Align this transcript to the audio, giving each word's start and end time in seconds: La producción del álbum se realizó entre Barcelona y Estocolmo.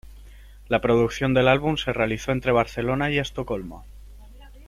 La 0.67 0.81
producción 0.81 1.35
del 1.35 1.47
álbum 1.47 1.77
se 1.77 1.93
realizó 1.93 2.31
entre 2.31 2.51
Barcelona 2.51 3.11
y 3.11 3.19
Estocolmo. 3.19 3.85